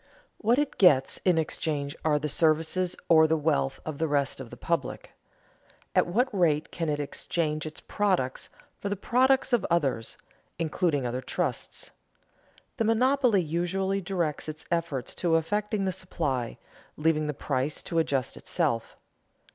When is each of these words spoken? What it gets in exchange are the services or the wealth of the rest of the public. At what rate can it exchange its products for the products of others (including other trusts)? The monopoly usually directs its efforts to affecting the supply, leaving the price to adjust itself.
What 0.39 0.57
it 0.57 0.79
gets 0.79 1.19
in 1.25 1.37
exchange 1.37 1.95
are 2.03 2.17
the 2.17 2.27
services 2.27 2.95
or 3.07 3.27
the 3.27 3.37
wealth 3.37 3.79
of 3.85 3.99
the 3.99 4.07
rest 4.07 4.39
of 4.39 4.49
the 4.49 4.57
public. 4.57 5.11
At 5.93 6.07
what 6.07 6.27
rate 6.35 6.71
can 6.71 6.89
it 6.89 6.99
exchange 6.99 7.67
its 7.67 7.81
products 7.81 8.49
for 8.79 8.89
the 8.89 8.95
products 8.95 9.53
of 9.53 9.63
others 9.69 10.17
(including 10.57 11.05
other 11.05 11.21
trusts)? 11.21 11.91
The 12.77 12.83
monopoly 12.83 13.43
usually 13.43 14.01
directs 14.01 14.49
its 14.49 14.65
efforts 14.71 15.13
to 15.21 15.35
affecting 15.35 15.85
the 15.85 15.91
supply, 15.91 16.57
leaving 16.97 17.27
the 17.27 17.35
price 17.35 17.83
to 17.83 17.99
adjust 17.99 18.35
itself. 18.35 18.97